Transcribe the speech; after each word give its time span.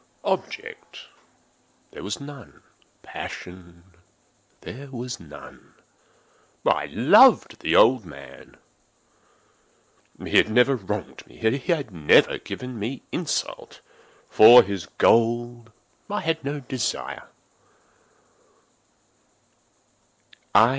Object 0.23 1.01
there 1.91 2.01
was 2.01 2.19
none. 2.19 2.63
Passion 3.03 3.83
there 4.61 4.89
was 4.89 5.19
none. 5.19 5.75
I 6.65 6.87
loved 6.87 7.59
the 7.59 7.75
old 7.75 8.03
man. 8.03 8.57
He 10.17 10.37
had 10.37 10.49
never 10.49 10.75
wronged 10.75 11.27
me. 11.27 11.37
He 11.37 11.71
had 11.71 11.91
never 11.91 12.39
given 12.39 12.79
me 12.79 13.03
insult. 13.11 13.81
For 14.27 14.63
his 14.63 14.87
gold 14.87 15.71
I 16.09 16.21
had 16.21 16.43
no 16.43 16.61
desire. 16.61 17.29